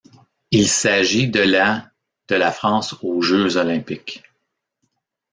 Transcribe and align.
Il 0.49 0.67
s'agit 0.67 1.29
de 1.29 1.41
la 1.41 1.91
de 2.27 2.33
la 2.33 2.51
France 2.51 2.95
aux 3.03 3.21
Jeux 3.21 3.57
olympiques. 3.57 4.23